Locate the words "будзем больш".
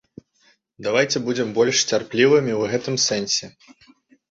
1.27-1.77